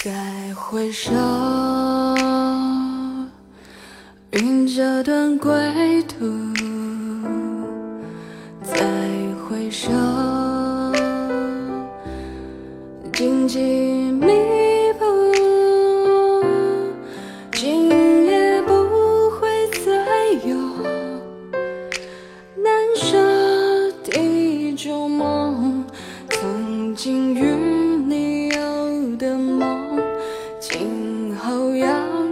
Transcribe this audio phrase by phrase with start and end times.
[0.00, 1.10] 再回首。
[4.30, 5.50] 云遮断归
[6.04, 6.24] 途
[8.62, 8.78] 再
[9.44, 9.90] 回首。
[13.12, 14.07] 紧紧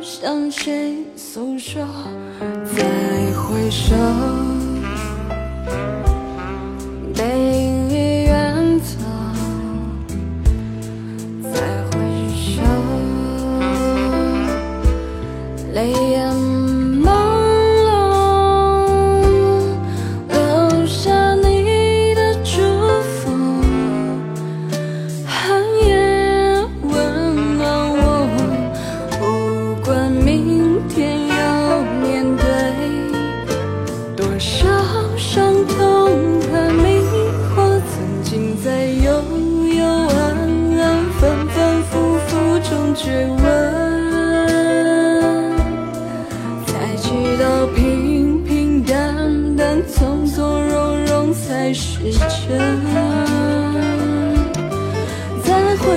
[0.09, 1.85] 向谁诉说
[2.77, 2.85] 再
[3.33, 4.46] 回首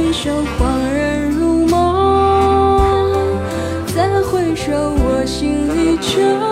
[0.10, 3.38] 回首恍然如梦
[3.94, 6.49] 再回首我心依旧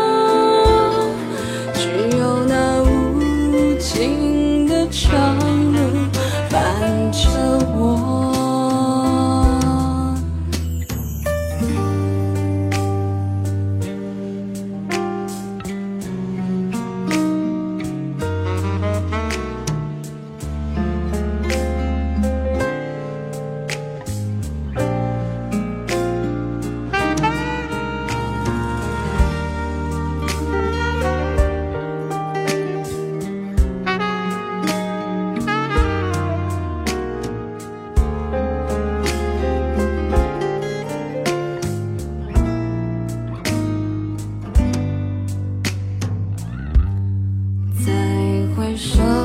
[48.78, 49.17] 说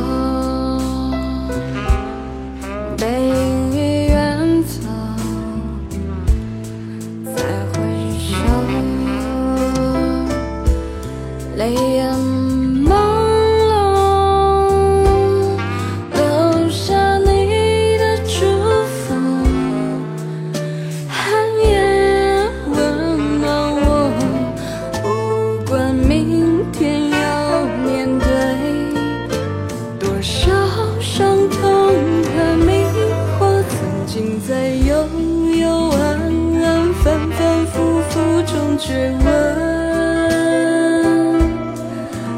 [38.92, 39.24] 追问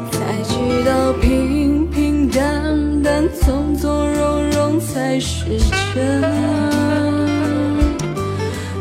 [0.09, 0.53] 才知
[0.85, 5.59] 道平平淡淡从从容容才是
[5.93, 6.21] 真。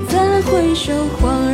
[0.08, 1.53] 再回首恍然